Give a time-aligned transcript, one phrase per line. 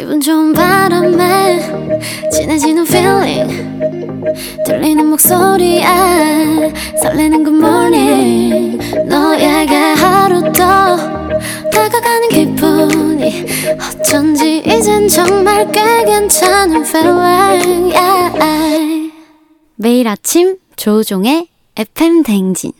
[0.00, 1.60] 기분 좋은 바람에
[2.32, 4.24] 진해지는 feeling
[4.64, 5.84] 들리는 목소리에
[7.02, 10.96] 설레는 good morning 너에게 하루 더
[11.70, 13.44] 다가가는 기분이
[13.76, 19.12] 어쩐지 이젠 정말 꽤 괜찮은 feeling yeah.
[19.76, 21.46] 매일 아침 조종의
[21.76, 22.72] FM 댕진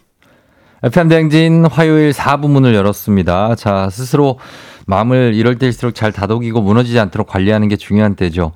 [0.84, 3.56] FM 댕진 화요일 4부 문을 열었습니다.
[3.56, 4.38] 자, 스스로
[4.86, 8.52] 마음을 이럴 때일수록 잘 다독이고 무너지지 않도록 관리하는 게 중요한 때죠.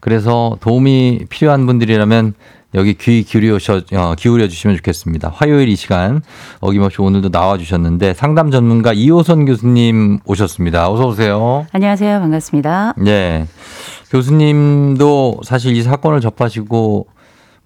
[0.00, 2.34] 그래서 도움이 필요한 분들이라면
[2.74, 3.56] 여기 귀 기울여,
[3.94, 5.32] 어, 기울여 주시면 좋겠습니다.
[5.34, 6.20] 화요일 이 시간
[6.60, 10.90] 어김없이 오늘도 나와 주셨는데 상담 전문가 이호선 교수님 오셨습니다.
[10.90, 11.66] 어서 오세요.
[11.72, 12.20] 안녕하세요.
[12.20, 12.94] 반갑습니다.
[12.98, 13.46] 네.
[14.10, 17.06] 교수님도 사실 이 사건을 접하시고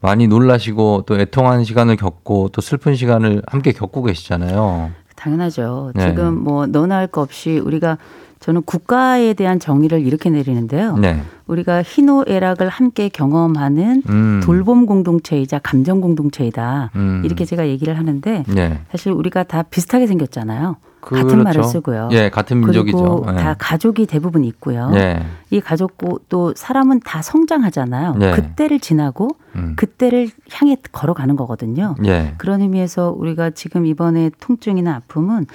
[0.00, 4.90] 많이 놀라시고 또 애통한 시간을 겪고 또 슬픈 시간을 함께 겪고 계시잖아요.
[5.22, 5.92] 당연하죠.
[5.94, 6.08] 네.
[6.08, 7.98] 지금 뭐 너나 할거 없이 우리가
[8.40, 10.96] 저는 국가에 대한 정의를 이렇게 내리는데요.
[10.96, 11.22] 네.
[11.46, 14.40] 우리가 희노애락을 함께 경험하는 음.
[14.42, 16.90] 돌봄 공동체이자 감정 공동체이다.
[16.96, 17.22] 음.
[17.24, 18.80] 이렇게 제가 얘기를 하는데 네.
[18.90, 20.76] 사실 우리가 다 비슷하게 생겼잖아요.
[21.02, 21.42] 같은 그렇죠.
[21.42, 22.08] 말을 쓰고요.
[22.12, 22.96] 예, 같은 민족이죠.
[22.96, 23.34] 그리고 예.
[23.36, 24.90] 다 가족이 대부분 있고요.
[24.94, 25.24] 예.
[25.50, 28.14] 이 가족고 또 사람은 다 성장하잖아요.
[28.14, 28.30] 네.
[28.32, 29.74] 그때를 지나고 음.
[29.76, 31.96] 그때를 향해 걸어가는 거거든요.
[32.06, 32.34] 예.
[32.38, 35.46] 그런 의미에서 우리가 지금 이번에 통증이나 아픔은 어,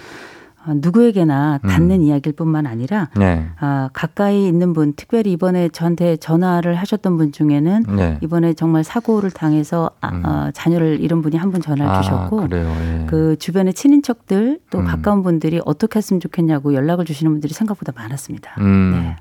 [0.75, 1.67] 누구에게나 음.
[1.67, 3.47] 닿는 이야기일 뿐만 아니라 네.
[3.59, 8.17] 아, 가까이 있는 분, 특별히 이번에 저한테 전화를 하셨던 분 중에는 네.
[8.21, 10.25] 이번에 정말 사고를 당해서 아, 음.
[10.25, 12.47] 어, 자녀를 잃은 분이 한 분 전화를 아, 주셨고.
[12.51, 13.05] 예.
[13.07, 14.85] 그 주변의 친인척들 또 음.
[14.85, 18.55] 가까운 분들이 어떻게 했으면 좋겠냐고 연락을 주시는 분들이 생각보다 많았습니다.
[18.59, 18.91] 음.
[18.95, 19.15] 네.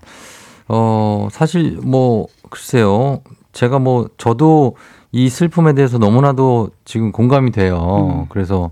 [0.68, 3.20] 어, 사실 뭐 글쎄요.
[3.52, 4.76] 제가 뭐 저도
[5.12, 8.24] 이 슬픔에 대해서 너무나도 지금 공감이 돼요.
[8.24, 8.26] 음.
[8.28, 8.70] 그래서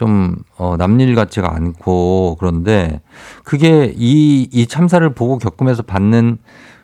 [0.00, 3.02] 좀 어, 남일 같지가 않고 그런데
[3.44, 6.38] 그게 이, 이 참사를 보고 겪으면서 받는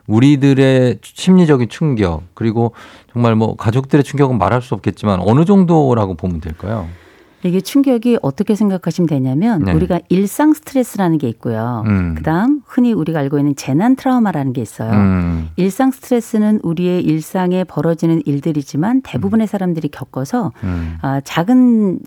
[0.05, 2.73] 우리들의 심리적인 충격 그리고
[3.11, 6.87] 정말 뭐 가족들의 충격은 말할 수 없겠지만 어느 정도라고 보면 될까요?
[7.43, 9.73] 이게 충격이 어떻게 생각하시면 되냐면 네.
[9.73, 11.83] 우리가 일상 스트레스라는 게 있고요.
[11.87, 12.15] 음.
[12.15, 14.91] 그다음 흔히 우리가 알고 있는 재난 트라우마라는 게 있어요.
[14.91, 15.49] 음.
[15.55, 20.97] 일상 스트레스는 우리의 일상에 벌어지는 일들이지만 대부분의 사람들이 겪어서 음.
[21.01, 21.99] 아, 작은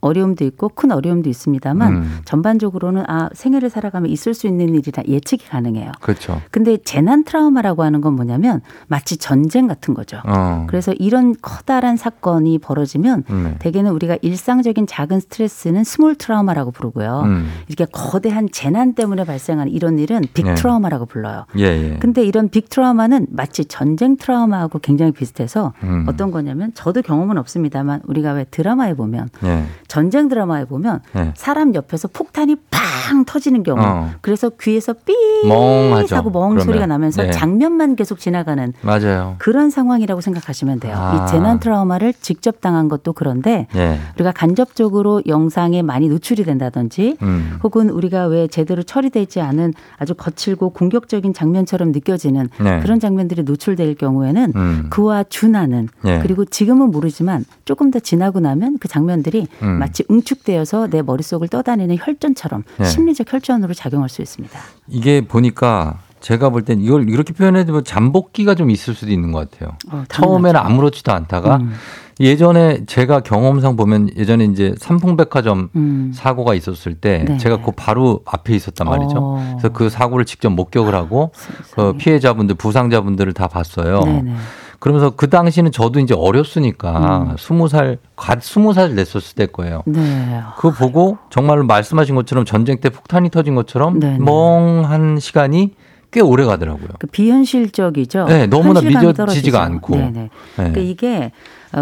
[0.00, 2.18] 어려움도 있고 큰 어려움도 있습니다만 음.
[2.24, 5.92] 전반적으로는 아 생애를 살아가면 있을 수 있는 일이라 예측이 가능해요.
[6.00, 6.40] 그렇죠.
[6.50, 10.20] 근데 재난 트라우마라고 하는 건 뭐냐면 마치 전쟁 같은 거죠.
[10.24, 10.66] 어.
[10.68, 13.56] 그래서 이런 커다란 사건이 벌어지면 네.
[13.58, 17.22] 대개는 우리가 일상적인 작은 스트레스는 small 트라우마라고 부르고요.
[17.24, 17.48] 음.
[17.66, 20.54] 이렇게 거대한 재난 때문에 발생한 이런 일은 big 네.
[20.54, 21.46] 트라우마라고 불러요.
[21.58, 21.96] 예, 예.
[21.98, 26.06] 근데 이런 big 트라우마는 마치 전쟁 트라우마하고 굉장히 비슷해서 음.
[26.08, 29.64] 어떤 거냐면 저도 경험은 없습니다만 우리가 왜 드라마에 보면 예.
[29.88, 31.32] 전쟁 드라마에 보면 예.
[31.34, 34.10] 사람 옆에서 폭탄이 팡 터지는 경우 어.
[34.20, 35.14] 그래서 귀에서 삐
[35.46, 36.16] 멍하죠.
[36.16, 36.64] 하고 멍 그러면.
[36.64, 37.30] 소리가 나면서 네.
[37.30, 39.36] 장면만 계속 지나가는 맞아요.
[39.38, 40.94] 그런 상황이라고 생각하시면 돼요.
[40.96, 41.26] 아.
[41.26, 43.98] 이 재난 트라우마를 직접 당한 것도 그런데 예.
[44.16, 47.58] 우리가 간접적으로 영상에 많이 노출이 된다든지 음.
[47.62, 52.80] 혹은 우리가 왜 제대로 처리되지 않은 아주 거칠고 공격적인 장면처럼 느껴지는 네.
[52.80, 54.86] 그런 장면들이 노출될 경우에는 음.
[54.90, 56.20] 그와 준하는 예.
[56.22, 59.68] 그리고 지금은 모르지만 조금 더 지나고 나면 그 장면들이 음.
[59.78, 62.84] 마치 응축되어서 내 머릿속을 떠다니는 혈전처럼 네.
[62.84, 64.58] 심리적 혈전으로 작용할 수 있습니다.
[64.88, 69.76] 이게 보니까 제가 볼 땐 이걸 이렇게 표현해도 잠복기가 좀 있을 수도 있는 것 같아요.
[69.92, 70.58] 어, 처음에는.
[70.60, 71.74] 아무렇지도 않다가 음.
[72.20, 76.10] 예전에 제가 경험상 보면 예전에 이제 삼풍백화점 음.
[76.12, 77.38] 사고가 있었을 때 네.
[77.38, 79.14] 제가 그 바로 앞에 있었단 말이죠.
[79.18, 79.56] 어.
[79.60, 81.92] 그래서 그 사고를 직접 목격을 하고 그 세상에.
[81.98, 84.00] 피해자분들, 부상자분들을 다 봤어요.
[84.00, 84.34] 네네.
[84.78, 87.36] 그러면서 그 당시는 저도 이제 어렸으니까 음.
[87.38, 89.82] 스무 살, 갓 스무 살 냈었을 때일 거예요.
[89.86, 90.40] 네.
[90.56, 94.18] 그거 보고 정말 말씀하신 것처럼 전쟁 때 폭탄이 터진 것처럼 네네.
[94.18, 95.74] 멍한 시간이
[96.10, 96.88] 꽤 오래 가더라고요.
[96.98, 98.26] 그 비현실적이죠.
[98.26, 99.62] 네, 너무나 믿어지지가.
[99.62, 99.96] 않고.
[99.96, 100.10] 네네.
[100.12, 100.28] 네.
[100.56, 101.30] 그러니까 이게 어,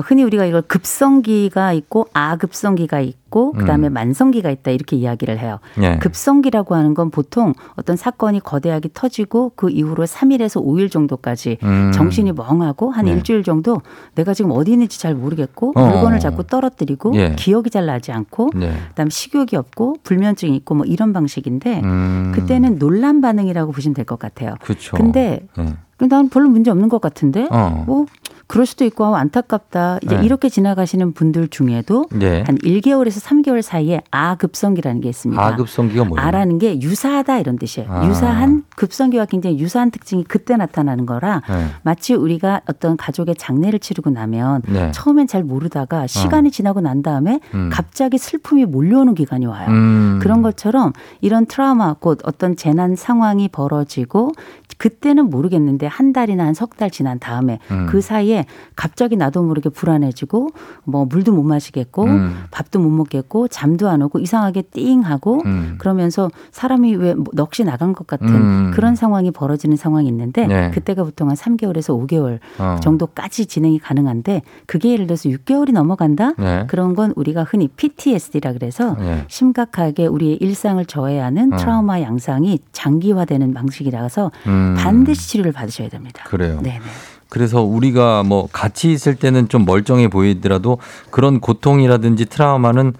[0.04, 3.92] 흔히 우리가 이걸 급성기가 있고 아급성기가 있고 그다음에 음.
[3.92, 5.58] 만성기가 있다 이렇게 이야기를 해요.
[5.82, 5.96] 예.
[5.98, 11.92] 급성기라고 하는 건 보통 어떤 사건이 거대하게 터지고 그 이후로 3일에서 5일 정도까지 음.
[11.92, 13.12] 정신이 멍하고 한 네.
[13.12, 13.82] 일주일 정도
[14.14, 15.86] 내가 지금 어디 있는지 잘 모르겠고 어.
[15.86, 17.34] 물건을 자꾸 떨어뜨리고 예.
[17.36, 18.72] 기억이 잘 나지 않고 네.
[18.88, 22.32] 그다음 식욕이 없고 불면증이 있고 뭐 이런 방식인데 음.
[22.34, 24.54] 그때는 논란 반응이라고 보시면 될 것 같아요.
[24.62, 24.96] 그렇죠.
[24.96, 25.74] 근데 네.
[26.08, 27.48] 난 별로 문제 없는 것 같은데.
[27.50, 27.82] 어.
[27.86, 28.06] 뭐
[28.48, 29.98] 그럴 수도 있고 안타깝다.
[30.02, 30.24] 이제 네.
[30.24, 32.42] 이렇게 지나가시는 분들 중에도 예.
[32.46, 35.42] 한 1개월에서 3개월 사이에 아급성기라는 게 있습니다.
[35.44, 36.24] 아급성기가 뭐예요?
[36.26, 37.90] 아라는 게 유사하다 이런 뜻이에요.
[37.90, 38.06] 아.
[38.06, 41.66] 유사한 급성기와 굉장히 유사한 특징이 그때 나타나는 거라 네.
[41.82, 44.92] 마치 우리가 어떤 가족의 장례를 치르고 나면 네.
[44.92, 47.70] 처음엔 잘 모르다가 시간이 지나고 난 다음에 음.
[47.72, 49.66] 갑자기 슬픔이 몰려오는 기간이 와요.
[49.70, 50.18] 음.
[50.22, 54.32] 그런 것처럼 이런 트라우마 곧 어떤 재난 상황이 벌어지고
[54.78, 57.86] 그때는 모르겠는데 한 달이나 한 석 달 지난 다음에 음.
[57.88, 58.35] 그 사이에
[58.74, 60.50] 갑자기 나도 모르게 불안해지고
[60.84, 62.44] 뭐 물도 못 마시겠고 음.
[62.50, 65.74] 밥도 못 먹겠고 잠도 안 오고 이상하게 띵하고 음.
[65.78, 68.70] 그러면서 사람이 왜 넋이 나간 것 같은 음.
[68.74, 70.70] 그런 상황이 벌어지는 상황이 있는데 네.
[70.70, 72.78] 그때가 보통 한 3개월에서 5개월 어.
[72.82, 76.32] 정도까지 진행이 가능한데 그게 예를 들어서 6개월이 넘어간다?
[76.38, 76.64] 네.
[76.68, 79.24] 그런 건 우리가 흔히 PTSD라 그래서 네.
[79.28, 81.56] 심각하게 우리의 일상을 저해하는 어.
[81.56, 84.74] 트라우마 양상이 장기화되는 방식이라서 음.
[84.78, 86.24] 반드시 치료를 받으셔야 됩니다.
[86.26, 86.60] 그래요.
[86.62, 86.80] 네네.
[87.28, 90.78] 그래서 우리가 뭐 같이 있을 때는 좀 멀쩡해 보이더라도
[91.10, 92.94] 그런 고통이라든지 트라우마는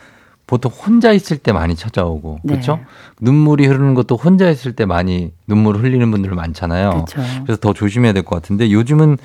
[0.46, 2.52] 보통 혼자 있을 때 많이 찾아오고 네.
[2.54, 2.78] 그렇죠?
[3.20, 6.90] 눈물이 흐르는 것도 혼자 있을 때 많이 눈물을 흘리는 분들 많잖아요.
[6.90, 7.20] 그렇죠.
[7.44, 9.18] 그래서 더 조심해야 될 것 같은데 요즘은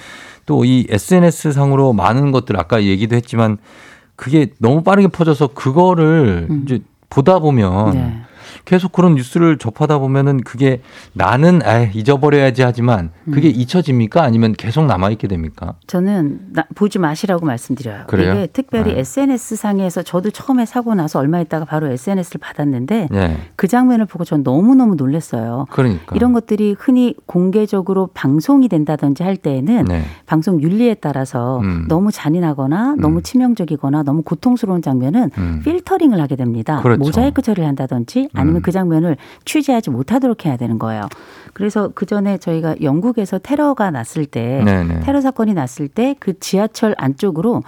[0.47, 3.57] 또 이 SNS 상으로 많은 것들 아까 얘기도 했지만
[4.15, 6.63] 그게 너무 빠르게 퍼져서 그거를 음.
[6.65, 8.21] 이제 보다 보면 네.
[8.65, 10.81] 계속 그런 뉴스를 접하다 보면은 그게
[11.13, 13.53] 나는 아 잊어버려야지 하지만 그게 음.
[13.55, 15.75] 잊혀집니까 아니면 계속 남아 있게 됩니까?
[15.87, 18.03] 저는 나- 보지 마시라고 말씀드려요.
[18.07, 18.33] 그래요?
[18.33, 18.99] 이게 특별히 네.
[18.99, 23.37] SNS 상에서 저도 처음에 사고 나서 얼마 있다가 바로 SNS를 받았는데 네.
[23.55, 25.65] 그 장면을 보고 전 너무너무 놀랐어요.
[25.71, 30.03] 그러니까 이런 것들이 흔히 공개적으로 방송이 된다든지 할 때에는 네.
[30.25, 31.85] 방송 윤리에 따라서 음.
[31.87, 33.23] 너무 잔인하거나 너무 음.
[33.23, 35.61] 치명적이거나 너무 고통스러운 장면은 음.
[35.63, 36.81] 필터링을 하게 됩니다.
[36.81, 36.99] 그렇죠.
[36.99, 38.61] 모자이크 처리를 한다든지 아니면 음.
[38.61, 41.03] 그 장면을 취재하지 못하도록 해야 되는 거예요.
[41.53, 45.01] 그래서 그 전에 저희가 영국에서 테러가 났을 때 네네.
[45.01, 47.63] 테러 사건이 났을 때 그 지하철 안쪽으로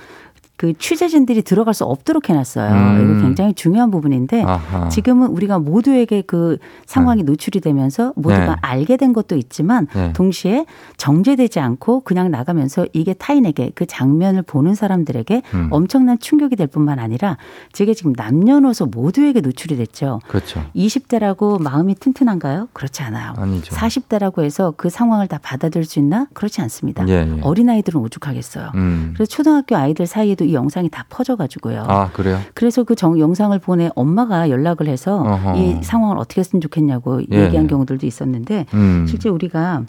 [0.64, 2.72] 그 취재진들이 들어갈 수 없도록 해놨어요.
[2.72, 3.04] 음.
[3.04, 4.88] 이거 굉장히 중요한 부분인데 아하.
[4.88, 8.56] 지금은 우리가 모두에게 그 상황이 노출이 되면서 모두가 네.
[8.62, 10.14] 알게 된 것도 있지만 네.
[10.14, 10.66] 동시에
[10.96, 15.68] 정제되지 않고 그냥 나가면서 이게 타인에게 그 장면을 보는 사람들에게 음.
[15.70, 17.36] 엄청난 충격이 될 뿐만 아니라
[17.74, 20.22] 저게 지금 남녀노소 모두에게 노출이 됐죠.
[20.30, 20.64] 그렇죠.
[20.78, 22.70] 20대라고 마음이 튼튼한가요?
[22.72, 23.34] 그렇지 않아요.
[23.36, 23.76] 아니죠.
[23.76, 26.28] 40대라고 해서 그 상황을 다 받아들일 수 있나?
[26.32, 27.06] 그렇지 않습니다.
[27.10, 27.42] 예, 예.
[27.42, 28.72] 어린아이들은 오죽하겠어요.
[28.76, 29.12] 음.
[29.14, 31.86] 그래서 초등학교 아이들 사이에도 이 영상이 다 퍼져가지고요.
[31.88, 32.40] 아 그래요?
[32.54, 35.58] 그래서 그 정, 영상을 보내 엄마가 연락을 해서 어허.
[35.58, 37.46] 이 상황을 어떻게 했으면 좋겠냐고 예.
[37.46, 39.06] 얘기한 경우들도 있었는데 음.
[39.10, 39.84] 실제 우리가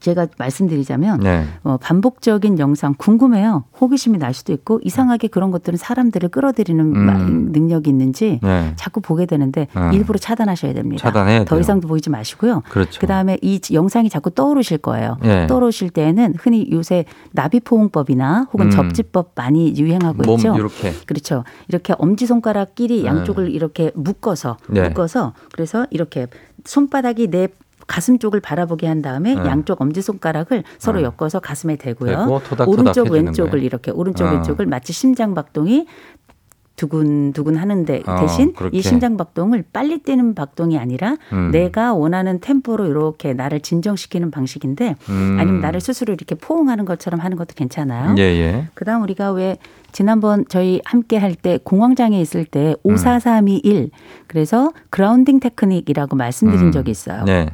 [0.00, 1.44] 제가 말씀드리자면 네.
[1.64, 3.64] 어, 반복적인 영상 궁금해요.
[3.80, 6.98] 호기심이 날 수도 있고 이상하게 그런 것들은 사람들을 끌어들이는 음.
[7.06, 8.72] 마- 능력이 있는지 네.
[8.76, 9.90] 자꾸 보게 되는데 어.
[9.92, 11.00] 일부러 차단하셔야 됩니다.
[11.02, 11.60] 차단해야 더 돼요.
[11.60, 12.62] 이상도 보이지 마시고요.
[12.68, 13.00] 그렇죠.
[13.00, 15.16] 그다음에 이 영상이 자꾸 떠오르실 거예요.
[15.24, 15.46] 예.
[15.48, 18.70] 떠오르실 때에는 흔히 요새 나비포옹법이나 혹은 음.
[18.70, 20.54] 접지법 많이 유행하고 몸 있죠.
[20.56, 21.44] 이렇게 그렇죠.
[21.68, 23.08] 이렇게 엄지 손가락끼리 네.
[23.08, 24.88] 양쪽을 이렇게 묶어서 네.
[24.88, 26.26] 묶어서 그래서 이렇게
[26.64, 27.48] 손바닥이 내
[27.86, 29.40] 가슴 쪽을 바라보게 한 다음에 네.
[29.46, 31.04] 양쪽 엄지 손가락을 서로 네.
[31.18, 32.10] 엮어서 가슴에 대고요.
[32.10, 33.64] 대고 토닥토닥 오른쪽 왼쪽을 거예요.
[33.64, 34.30] 이렇게 오른쪽 어.
[34.32, 35.86] 왼쪽을 마치 심장 박동이
[36.76, 38.76] 두근두근 하는데 어, 대신 그렇게.
[38.76, 41.50] 이 심장 박동을 빨리 뛰는 박동이 아니라 음.
[41.50, 45.36] 내가 원하는 템포로 이렇게 나를 진정시키는 방식인데 음.
[45.40, 48.14] 아니면 나를 스스로 이렇게 포옹하는 것처럼 하는 것도 괜찮아요.
[48.18, 48.68] 예, 예.
[48.74, 49.56] 그다음 우리가 왜
[49.92, 52.92] 지난번 저희 함께 할 때 공황장애 있을 때 음.
[52.94, 53.90] 54321
[54.26, 56.72] 그래서 그라운딩 테크닉이라고 말씀드린 음.
[56.72, 57.24] 적이 있어요.
[57.24, 57.48] 네.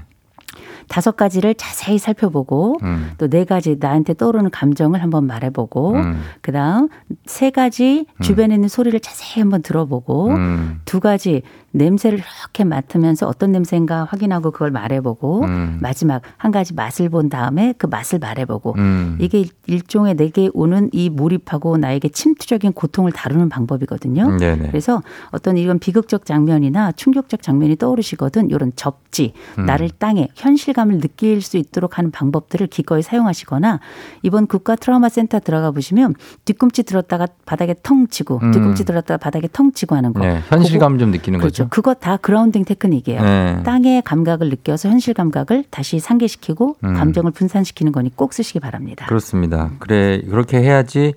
[0.89, 3.13] 다섯 가지를 자세히 살펴보고 음.
[3.19, 6.21] 또네 가지 나한테 떠오르는 감정을 한번 말해보고 음.
[6.41, 6.89] 그다음
[7.27, 10.81] 세 가지 주변에 있는 소리를 자세히 한번 들어보고 음.
[10.85, 11.43] 두 가지
[11.73, 15.79] 냄새를 이렇게 맡으면서 어떤 냄새인가 확인하고 그걸 말해보고 음.
[15.81, 19.17] 마지막 한 가지 맛을 본 다음에 그 맛을 말해보고 음.
[19.21, 24.25] 이게 일종의 내게 오는 이 몰입하고 나에게 침투적인 고통을 다루는 방법이거든요.
[24.25, 24.69] 음, 네네.
[24.69, 29.67] 그래서 어떤 이런 비극적 장면이나 충격적 장면이 떠오르시거든 이런 접지 음.
[29.67, 33.81] 나를 땅에 현실감을 느낄 수 있도록 하는 방법들을 기꺼이 사용하시거나
[34.23, 36.15] 이번 국가 트라우마 센터 들어가 보시면
[36.45, 38.53] 뒤꿈치 들었다가 바닥에 텅 치고 음.
[38.53, 40.41] 뒤꿈치 들었다가 바닥에 텅 치고 하는 거 네.
[40.49, 41.65] 현실감 좀 느끼는 그렇죠.
[41.65, 41.69] 거죠.
[41.71, 43.23] 그거 다 grounding 테크닉이에요.
[43.23, 43.63] 네.
[43.65, 46.95] 땅의 감각을 느껴서 현실 감각을 다시 상기시키고 음.
[46.95, 49.07] 감정을 분산시키는 거니 꼭 쓰시기 바랍니다.
[49.07, 49.71] 그렇습니다.
[49.79, 51.15] 그래 그렇게 해야지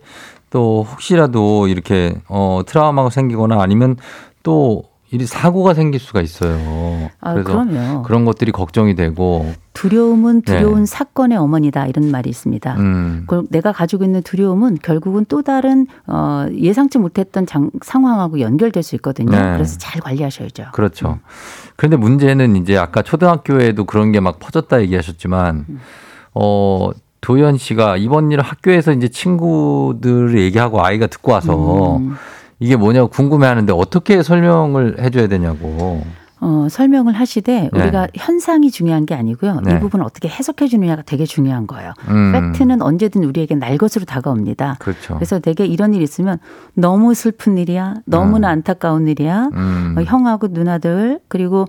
[0.49, 3.97] 또 혹시라도 이렇게 어 트라우마가 생기거나 아니면
[4.43, 4.83] 또
[5.15, 7.09] 이 사고가 생길 수가 있어요.
[7.21, 8.03] 아, 그래서 그럼요.
[8.03, 10.85] 그런 것들이 걱정이 되고 두려움은 두려운 네.
[10.85, 12.75] 사건의 어머니다 이런 말이 있습니다.
[12.77, 13.27] 음.
[13.49, 19.31] 내가 가지고 있는 두려움은 결국은 또 다른 어, 예상치 못했던 장, 상황하고 연결될 수 있거든요.
[19.31, 19.53] 네.
[19.53, 20.65] 그래서 잘 관리하셔야죠.
[20.73, 21.09] 그렇죠.
[21.09, 21.19] 음.
[21.75, 25.79] 그런데 문제는 이제 아까 초등학교에도 그런 게 막 퍼졌다 얘기하셨지만 음.
[26.33, 26.89] 어,
[27.21, 32.15] 도현 씨가 이번 일을 학교에서 이제 친구들 얘기하고 아이가 듣고 와서 음.
[32.59, 36.03] 이게 뭐냐고 궁금해 하는데 어떻게 설명을 해줘야 되냐고.
[36.41, 37.81] 어, 설명을 하시되 네.
[37.81, 39.61] 우리가 현상이 중요한 게 아니고요.
[39.63, 39.75] 네.
[39.75, 41.93] 이 부분을 어떻게 해석해 주느냐가 되게 중요한 거예요.
[42.09, 42.33] 음.
[42.53, 44.75] 팩트는 언제든 우리에게 날 것으로 다가옵니다.
[44.79, 45.15] 그렇죠.
[45.15, 46.37] 그래서 되게 이런 일이 있으면
[46.73, 47.95] 너무 슬픈 일이야.
[48.05, 49.49] 너무나 안타까운 일이야.
[49.53, 49.95] 음.
[49.97, 51.67] 어, 형하고 누나들 그리고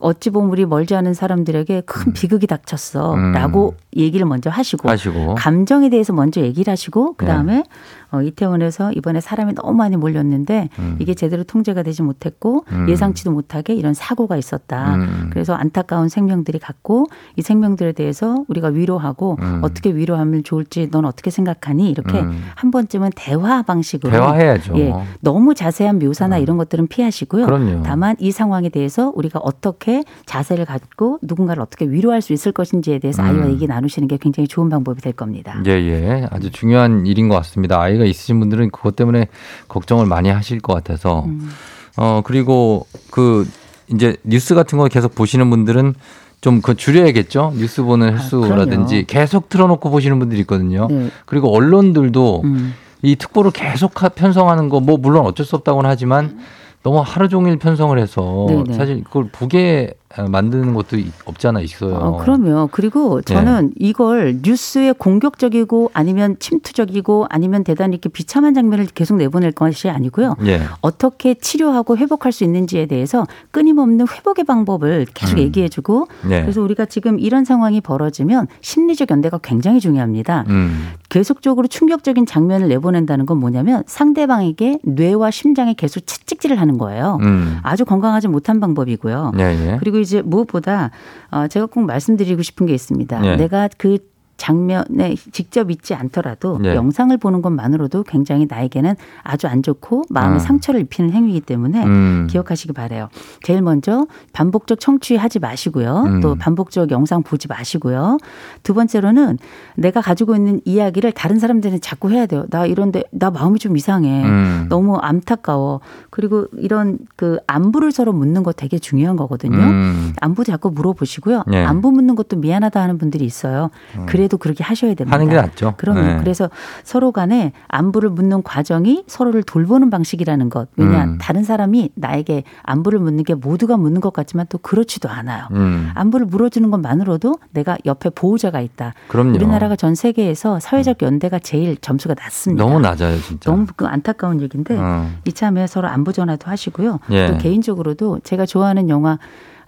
[0.00, 3.14] 어찌 보면 우리 멀지 않은 사람들에게 큰 비극이 닥쳤어.
[3.14, 3.32] 음.
[3.32, 5.36] 라고 얘기를 먼저 하시고 하시고.
[5.36, 7.26] 감정에 대해서 먼저 얘기를 하시고 네.
[7.26, 7.64] 그다음에
[8.10, 10.96] 어, 이태원에서 이번에 사람이 너무 많이 몰렸는데 음.
[10.98, 12.88] 이게 제대로 통제가 되지 못했고 음.
[12.88, 14.94] 예상치도 못하게 이런 사고가 있었다.
[14.94, 15.30] 음.
[15.32, 19.60] 그래서 안타까운 생명들이 갔고 이 생명들에 대해서 우리가 위로하고 음.
[19.62, 22.42] 어떻게 위로하면 좋을지 넌 어떻게 생각하니 이렇게 음.
[22.54, 24.78] 한 번쯤은 대화 방식으로 대화해야죠.
[24.78, 27.46] 예, 너무 자세한 묘사나 이런 것들은 피하시고요.
[27.46, 27.82] 그럼요.
[27.82, 33.22] 다만 이 상황에 대해서 우리가 어떻게 자세를 갖고 누군가를 어떻게 위로할 수 있을 것인지에 대해서
[33.22, 33.28] 음.
[33.28, 35.62] 아이와 얘기 나누시는 게 굉장히 좋은 방법이 될 겁니다.
[35.66, 36.26] 예, 예.
[36.30, 37.80] 아주 중요한 일인 것 같습니다.
[37.80, 39.28] 아이 가 있으신 분들은 그것 때문에
[39.68, 41.24] 걱정을 많이 하실 것 같아서.
[41.26, 41.50] 음.
[41.96, 43.48] 어, 그리고 그
[43.92, 45.94] 이제 뉴스 같은 거 계속 보시는 분들은
[46.42, 47.54] 좀그 줄여야겠죠?
[47.56, 49.06] 뉴스 보는 횟수라든지 그럼요.
[49.06, 50.86] 계속 틀어놓고 보시는 분들이 있거든요.
[50.90, 51.10] 네.
[51.24, 52.74] 그리고 언론들도 음.
[53.02, 56.38] 이 특보를 계속 하- 편성하는 거 뭐 물론 어쩔 수 없다고는 하지만
[56.82, 58.74] 너무 하루 종일 편성을 해서 네네.
[58.74, 59.92] 사실 그걸 보게
[60.28, 61.94] 만드는 것도 있- 없잖아 있어요.
[61.94, 62.68] 어, 그럼요.
[62.72, 63.34] 그리고 네.
[63.34, 70.36] 저는 이걸 뉴스에 공격적이고 아니면 침투적이고 아니면 대단히 이렇게 비참한 장면을 계속 내보낼 것이 아니고요.
[70.46, 70.60] 예.
[70.80, 75.38] 어떻게 치료하고 회복할 수 있는지에 대해서 끊임없는 회복의 방법을 계속 음.
[75.38, 76.42] 얘기해주고 네.
[76.42, 80.44] 그래서 우리가 지금 이런 상황이 벌어지면 심리적 연대가 굉장히 중요합니다.
[80.48, 80.88] 음.
[81.08, 87.18] 계속적으로 충격적인 장면을 내보낸다는 건 뭐냐면 상대방에게 뇌와 심장에 계속 채찍질을 하는 거예요.
[87.22, 87.58] 음.
[87.62, 89.32] 아주 건강하지 못한 방법이고요.
[89.38, 89.76] 예, 예.
[89.78, 90.90] 그리고 이제 무엇보다
[91.30, 93.20] 어, 제가 꼭 말씀드리고 싶은 게 있습니다.
[93.20, 93.36] 네.
[93.36, 93.98] 내가 그
[94.36, 96.74] 장면에 직접 있지 않더라도 네.
[96.74, 100.38] 영상을 보는 것만으로도 굉장히 나에게는 아주 안 좋고 마음에 음.
[100.38, 102.26] 상처를 입히는 행위이기 때문에 음.
[102.30, 103.08] 기억하시기 바래요.
[103.42, 106.02] 제일 먼저 반복적 청취하지 마시고요.
[106.06, 106.20] 음.
[106.20, 108.18] 또 반복적 영상 보지 마시고요.
[108.62, 109.38] 두 번째로는
[109.76, 112.44] 내가 가지고 있는 이야기를 다른 사람들은 자꾸 해야 돼요.
[112.50, 114.24] 나 이런데 나 마음이 좀 이상해.
[114.24, 114.66] 음.
[114.68, 115.80] 너무 안타까워.
[116.10, 119.56] 그리고 이런 그 안부를 서로 묻는 거 되게 중요한 거거든요.
[119.56, 120.12] 음.
[120.20, 121.44] 안부 자꾸 물어보시고요.
[121.46, 121.64] 네.
[121.64, 123.70] 안부 묻는 것도 미안하다 하는 분들이 있어요.
[124.06, 125.14] 그래 도 그렇게 하셔야 됩니다.
[125.14, 125.74] 하는 게 낫죠.
[125.76, 126.00] 그럼요.
[126.00, 126.16] 네.
[126.18, 126.50] 그래서
[126.82, 130.68] 서로 간에 안부를 묻는 과정이 서로를 돌보는 방식이라는 것.
[130.76, 131.18] 왜냐, 음.
[131.20, 135.46] 다른 사람이 나에게 안부를 묻는 게 모두가 묻는 것 같지만 또 그렇지도 않아요.
[135.52, 135.90] 음.
[135.94, 138.94] 안부를 물어주는 것만으로도 내가 옆에 보호자가 있다.
[139.08, 139.30] 그럼요.
[139.30, 139.34] 음.
[139.36, 142.64] 우리나라가 전 세계에서 사회적 연대가 제일 점수가 낮습니다.
[142.64, 143.50] 너무 낮아요, 진짜.
[143.50, 145.08] 너무 그 안타까운 얘기인데 어.
[145.24, 147.00] 이참에 서로 안부 전화도 하시고요.
[147.10, 147.28] 예.
[147.28, 149.18] 또 개인적으로도 제가 좋아하는 영화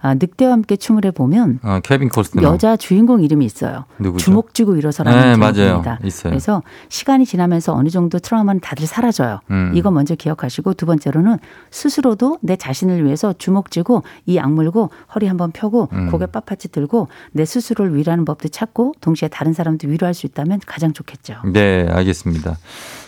[0.01, 2.41] 아, 늑대와 함께 춤을 해보면 어, 케빈 코스트너.
[2.43, 3.85] 여자 주인공 이름이 있어요.
[3.99, 4.23] 누구죠?
[4.23, 5.53] 주먹 쥐고 네, 일어서라는 맞아요.
[5.53, 5.99] 제목입니다.
[6.03, 6.31] 있어요.
[6.31, 9.39] 그래서 시간이 지나면서 어느 정도 트라우마는 다들 사라져요.
[9.51, 9.71] 음.
[9.75, 11.37] 이거 먼저 기억하시고 두 번째로는
[11.71, 16.09] 스스로도 내 자신을 위해서 주먹 쥐고 이 악물고 허리 한번 펴고 음.
[16.11, 20.93] 고개 빳빳이 들고 내 스스로를 위로하는 법도 찾고 동시에 다른 사람도 위로할 수 있다면 가장
[20.93, 21.35] 좋겠죠.
[21.51, 22.57] 네, 알겠습니다.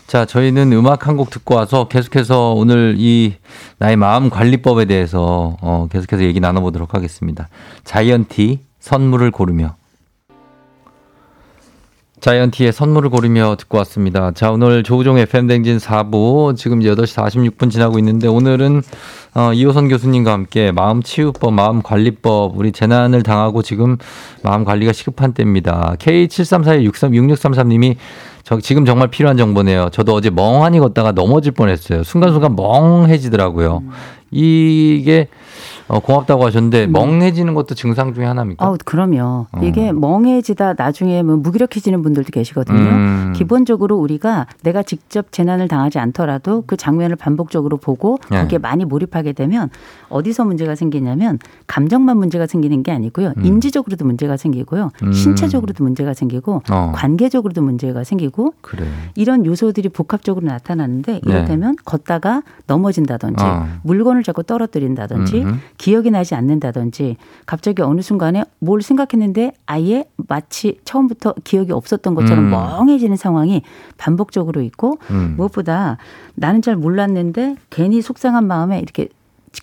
[0.08, 3.36] 자, 저희는 음악 한 곡 듣고 와서 계속해서 오늘 이
[3.78, 7.50] 나의 마음 관리법에 대해서 어, 계속해서 얘기 나눠보도록 하겠습니다.
[7.84, 9.76] 자이언티 선물을 고르며.
[12.22, 14.32] 자이언티의 선물을 고르며 듣고 왔습니다.
[14.32, 17.18] 자, 오늘 조우종 FM 댕진 4부 지금 8시
[17.58, 18.84] 46분 지나고 있는데 오늘은
[19.34, 23.98] 어, 이호선 교수님과 함께 마음 치유법, 마음 관리법, 우리 재난을 당하고 지금
[24.44, 25.96] 마음 관리가 시급한 때입니다.
[25.98, 27.96] K7342-6633님이
[28.44, 29.90] 저 지금 정말 필요한 정보네요.
[29.92, 32.04] 저도 어제 멍하니 걷다가 넘어질 뻔했어요.
[32.04, 33.82] 순간순간 멍해지더라고요.
[34.32, 35.28] 이게
[35.88, 38.66] 어, 고맙다고 하셨는데 멍해지는 것도 증상 중에 하나입니까?
[38.66, 39.48] 아, 그럼요.
[39.52, 39.62] 어.
[39.62, 42.78] 이게 멍해지다 나중에 뭐 무기력해지는 분들도 계시거든요.
[42.78, 43.34] 음.
[43.36, 48.40] 기본적으로 우리가 내가 직접 재난을 당하지 않더라도 그 장면을 반복적으로 보고 네.
[48.40, 49.70] 거기에 많이 몰입하게 되면
[50.08, 53.34] 어디서 문제가 생기냐면 감정만 문제가 생기는 게 아니고요.
[53.44, 54.92] 인지적으로도 문제가 생기고요.
[55.04, 55.12] 음.
[55.12, 56.92] 신체적으로도 문제가 생기고 어.
[56.96, 58.86] 관계적으로도 문제가 생기고 그래.
[59.16, 61.20] 이런 요소들이 복합적으로 나타나는데 네.
[61.26, 63.68] 이를테면 걷다가 넘어진다든지 어.
[63.84, 65.56] 물건을 자꾸 떨어뜨린다든지 음흠.
[65.78, 72.50] 기억이 나지 않는다든지 갑자기 어느 순간에 뭘 생각했는데 아예 마치 처음부터 기억이 없었던 것처럼 음.
[72.52, 73.62] 멍해지는 상황이
[73.98, 75.36] 반복적으로 있고 음.
[75.38, 75.98] 무엇보다
[76.36, 79.08] 나는 잘 몰랐는데 괜히 속상한 마음에 이렇게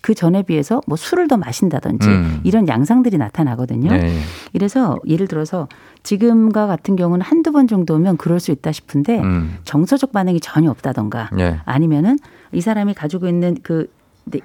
[0.01, 2.41] 그 전에 비해서 뭐 술을 더 마신다든지 음.
[2.43, 3.91] 이런 양상들이 나타나거든요.
[3.91, 4.19] 네.
[4.53, 5.67] 이래서 예를 들어서
[6.03, 9.57] 지금과 같은 경우는 한두 번 정도면 그럴 수 있다 싶은데 음.
[9.63, 11.59] 정서적 반응이 전혀 없다던가 네.
[11.65, 12.17] 아니면은
[12.51, 13.91] 이 사람이 가지고 있는 그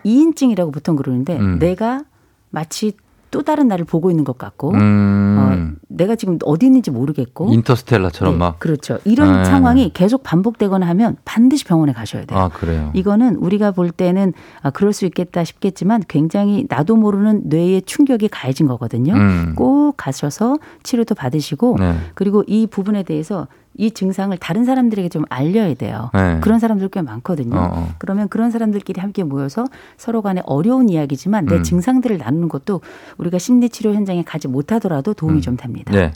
[0.04, 1.58] 이인증이라고 보통 그러는데 음.
[1.58, 2.02] 내가
[2.50, 2.92] 마치
[3.34, 5.36] 또 다른 나를 보고 있는 것 같고 음.
[5.40, 8.60] 어, 내가 지금 어디 있는지 모르겠고 인터스텔라처럼 네, 막.
[8.60, 8.98] 그렇죠.
[9.04, 9.44] 이런 네.
[9.44, 12.38] 상황이 계속 반복되거나 하면 반드시 병원에 가셔야 돼요.
[12.38, 12.92] 아, 그래요.
[12.94, 18.68] 이거는 우리가 볼 때는 아, 그럴 수 있겠다 싶겠지만 굉장히 나도 모르는 뇌의 충격이 가해진
[18.68, 19.14] 거거든요.
[19.14, 19.54] 음.
[19.56, 21.96] 꼭 가셔서 치료도 받으시고 네.
[22.14, 26.10] 그리고 이 부분에 대해서 이 증상을 다른 사람들에게 좀 알려야 돼요.
[26.14, 26.38] 네.
[26.40, 27.56] 그런 사람들 꽤 많거든요.
[27.56, 27.94] 어, 어.
[27.98, 29.64] 그러면 그런 사람들끼리 함께 모여서
[29.96, 31.62] 서로 간에 어려운 이야기지만 내 음.
[31.62, 32.80] 증상들을 나누는 것도
[33.18, 35.92] 우리가 심리 치료 현장에 가지 못하더라도 도움이 좀 됩니다.
[35.92, 36.12] 네.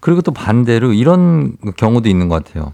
[0.00, 2.72] 그리고 또 반대로 이런 경우도 있는 것 같아요.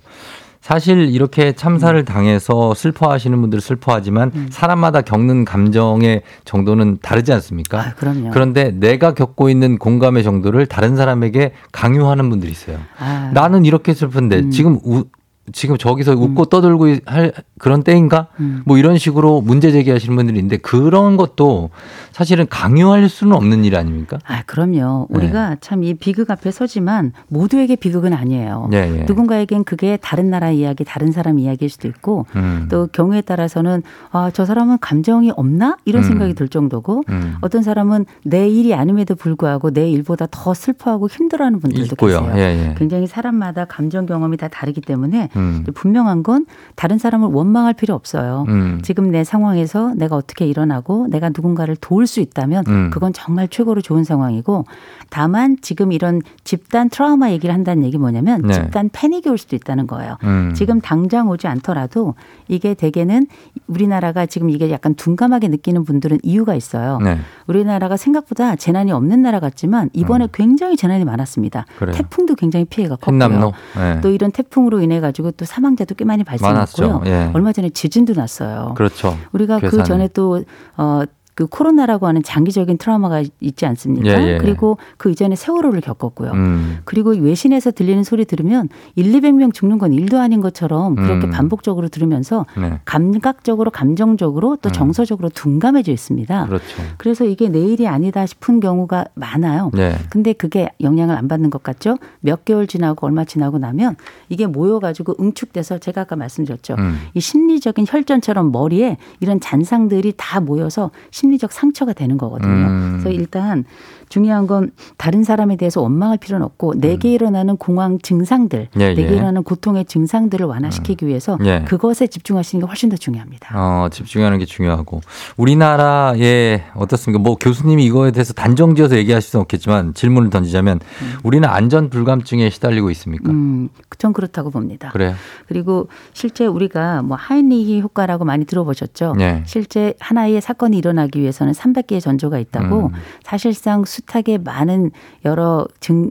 [0.67, 7.81] 사실 이렇게 참사를 당해서 슬퍼하시는 분들 슬퍼하지만 사람마다 겪는 감정의 정도는 다르지 않습니까?
[7.81, 8.31] 아, 그럼요.
[8.33, 12.81] 그런데 내가 겪고 있는 공감의 정도를 다른 사람에게 강요하는 분들이 있어요.
[12.99, 14.51] 아, 나는 이렇게 슬픈데 음.
[14.51, 15.05] 지금 우,
[15.53, 18.29] 지금 저기서 웃고 떠들고 할 그런 때인가?
[18.41, 18.63] 음.
[18.65, 21.71] 뭐 이런 식으로 문제 제기하시는 분들이 있는데 그런 것도
[22.13, 24.19] 사실은 강요할 수는 없는 일 아닙니까?
[24.27, 25.07] 아, 그럼요.
[25.11, 25.19] 네.
[25.19, 28.71] 우리가 참이 비극 앞에 서지만 모두에게 비극은 아니에요.
[28.73, 29.05] 예, 예.
[29.05, 32.69] 누군가에겐 그게 다른 나라 이야기, 다른 사람 이야기일 수도 있고 음.
[32.71, 35.77] 또 경우에 따라서는 아, 저 사람은 감정이 없나?
[35.85, 36.09] 이런 음.
[36.09, 37.37] 생각이 들 정도고 음.
[37.41, 42.23] 어떤 사람은 내 일이 아님에도 불구하고 내 일보다 더 슬퍼하고 힘들어하는 분들도 있고요.
[42.23, 42.33] 계세요.
[42.37, 42.75] 예, 예.
[42.77, 45.65] 굉장히 사람마다 감정 경험이 다 다르기 때문에 음.
[45.75, 48.45] 분명한 건 다른 사람을 원망할 필요 없어요.
[48.49, 48.81] 음.
[48.83, 52.91] 지금 내 상황에서 내가 어떻게 일어나고 내가 누군가를 도울 수 있다면 음.
[52.93, 54.65] 그건 정말 최고로 좋은 상황이고
[55.11, 58.55] 다만 지금 이런 집단 트라우마 얘기를 한다는 얘기 뭐냐면 네.
[58.55, 60.17] 집단 패닉이 올 수도 있다는 거예요.
[60.25, 60.53] 음.
[60.55, 62.15] 지금 당장 오지 않더라도
[62.49, 63.27] 이게 대개는
[63.67, 66.99] 우리나라가 지금 이게 약간 둔감하게 느끼는 분들은 이유가 있어요.
[67.03, 67.19] 네.
[67.47, 71.67] 우리나라가 생각보다 재난이 없는 나라 같지만 이번에 굉장히 재난이 많았습니다.
[71.69, 71.79] 음.
[71.79, 71.95] 그래요.
[71.95, 73.53] 태풍도 굉장히 피해가 컸고요.
[73.77, 74.01] 네.
[74.01, 77.03] 또 이런 태풍으로 인해 가지고 또 사망자도 꽤 많이 발생했고요.
[77.07, 77.31] 예.
[77.35, 78.75] 얼마 전에 지진도 났어요.
[78.77, 79.17] 그렇죠.
[79.33, 79.85] 우리가 그 괴산에.
[79.85, 80.45] 전에 또
[80.77, 81.03] 어.
[81.37, 84.23] 그 코로나라고 하는 장기적인 트라우마가 있지 않습니까?
[84.23, 84.39] 예, 예.
[84.39, 86.33] 그리고 그 이전에 세월호를 겪었고요.
[86.33, 86.79] 음.
[86.87, 91.31] 그리고 외신에서 들리는 소리 들으면 1, 200명 죽는 건 일도 아닌 것처럼 그렇게 음.
[91.31, 92.81] 반복적으로 들으면서 네.
[92.87, 94.73] 감각적으로 감정적으로 또 음.
[94.73, 96.47] 정서적으로 둔감해져 있습니다.
[96.47, 96.83] 그렇죠.
[96.97, 99.71] 그래서 이게 내일이 아니다 싶은 경우가 많아요.
[99.75, 99.95] 네.
[100.09, 101.99] 근데 그게 영향을 안 받는 것 같죠?
[102.21, 103.97] 몇 개월 지나고 얼마 지나고 나면
[104.31, 106.77] 이게 모여가지고 응축돼서 제가 아까 말씀드렸죠.
[106.79, 106.97] 음.
[107.13, 112.51] 이 심리적인 혈전처럼 머리에 이런 잔상들이 다 모여서 심 리적 상처가 되는 거거든요.
[112.51, 112.99] 음.
[113.01, 113.65] 그래서 일단
[114.09, 118.81] 중요한 건 다른 사람에 대해서 원망할 필요는 없고 내게 일어나는 공황 증상들, 음.
[118.81, 119.15] 예, 내게 예.
[119.15, 121.65] 일어나는 고통의 증상들을 완화시키기 위해서 예.
[121.67, 123.53] 그것에 집중하시는 게 훨씬 더 중요합니다.
[123.55, 125.01] 어, 집중하는 게 중요하고
[125.37, 127.21] 우리나라에 어떻습니까?
[127.21, 130.81] 뭐 교수님이 이거에 대해서 단정지어서 얘기하실 수는 없겠지만 질문을 던지자면
[131.25, 133.31] 우리는 안전 불감증에 시달리고 있습니까?
[133.31, 134.91] 음, 전 그렇다고 봅니다.
[134.91, 135.15] 그래요.
[135.49, 139.15] 그리고 실제 우리가 뭐 하이니히 효과라고 많이 들어보셨죠?
[139.17, 139.43] 네.
[139.47, 142.93] 실제 하나의 사건이 일어나기 위해서는 300개의 전조가 있다고 음.
[143.23, 144.91] 사실상 숱하게 많은
[145.25, 146.11] 여러 증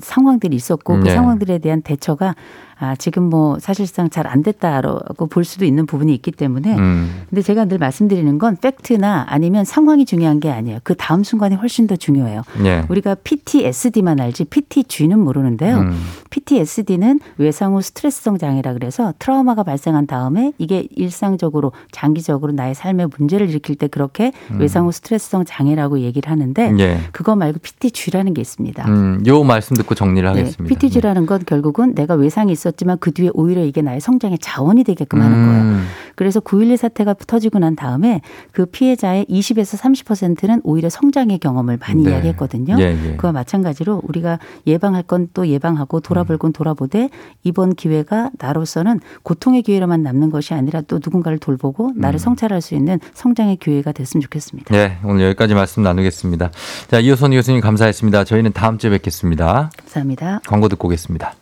[0.00, 1.14] 상황들이 있었고 그 네.
[1.14, 2.34] 상황들에 대한 대처가
[2.80, 7.24] 아, 지금 뭐 사실상 잘 안 됐다라고 볼 수도 있는 부분이 있기 때문에 음.
[7.28, 10.78] 근데 제가 늘 말씀드리는 건 팩트나 아니면 상황이 중요한 게 아니에요.
[10.84, 12.42] 그 다음 순간이 훨씬 더 중요해요.
[12.64, 12.84] 예.
[12.88, 15.78] 우리가 PTSD만 알지 PTG는 모르는데요.
[15.78, 15.96] 음.
[16.30, 23.48] PTSD는 외상 후 스트레스성 장애라 그래서 트라우마가 발생한 다음에 이게 일상적으로 장기적으로 나의 삶에 문제를
[23.50, 26.80] 일으킬 때 그렇게 외상 후 스트레스성 장애라고 얘기를 하는데 음.
[26.80, 27.00] 예.
[27.12, 28.88] 그거 말고 PTG라는 게 있습니다.
[28.88, 30.62] 음, 요 말씀 듣고 정리를 하겠습니다.
[30.62, 34.84] 네, PTG라는 건 결국은 내가 외상이 있 었지만 그 뒤에 오히려 이게 나의 성장의 자원이
[34.84, 35.62] 되게끔 하는 거예요.
[35.62, 35.86] 음.
[36.16, 38.20] 그래서 9.11 사태가 터지고 난 다음에
[38.52, 42.10] 그 피해자의 20에서 30%는 오히려 성장의 경험을 많이 네.
[42.10, 42.76] 이야기했거든요.
[42.78, 43.16] 예, 예.
[43.16, 47.08] 그와 마찬가지로 우리가 예방할 건 또 예방하고 돌아볼 건 돌아보되
[47.42, 52.98] 이번 기회가 나로서는 고통의 기회로만 남는 것이 아니라 또 누군가를 돌보고 나를 성찰할 수 있는
[53.14, 54.74] 성장의 기회가 됐으면 좋겠습니다.
[54.74, 56.50] 네, 오늘 여기까지 말씀 나누겠습니다.
[56.88, 58.24] 자, 이호선 교수님 감사했습니다.
[58.24, 59.70] 저희는 다음 주에 뵙겠습니다.
[59.76, 60.40] 감사합니다.
[60.46, 61.34] 광고 듣고 오겠습니다.